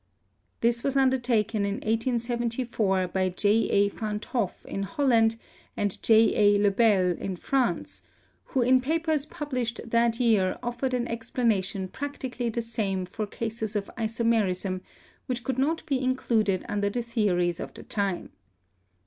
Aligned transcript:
This 0.61 0.81
was 0.81 0.97
undertaken 0.97 1.63
in 1.63 1.75
1874 1.75 3.09
by 3.09 3.29
J. 3.29 3.69
H. 3.69 3.91
Van't 3.93 4.25
Hoff 4.25 4.65
in 4.65 4.81
Hoi 4.81 5.03
VALENCE 5.05 5.35
249 5.75 5.75
land 5.75 5.77
and 5.77 6.01
J. 6.01 6.35
A. 6.55 6.59
Le 6.59 6.71
Bel 6.71 7.11
in 7.23 7.35
France, 7.35 8.01
who 8.45 8.63
in 8.63 8.81
papers 8.81 9.27
published 9.27 9.79
that 9.85 10.19
year 10.19 10.57
offered 10.63 10.95
an 10.95 11.07
explanation 11.07 11.87
practically 11.87 12.49
the 12.49 12.63
same 12.63 13.05
for 13.05 13.27
cases 13.27 13.75
of 13.75 13.91
isomerism 13.95 14.81
which 15.27 15.43
could 15.43 15.59
not 15.59 15.85
be 15.85 16.01
included 16.01 16.65
under 16.67 16.89
the 16.89 17.03
theories 17.03 17.59
of 17.59 17.71
the 17.75 17.83
time. 17.83 18.31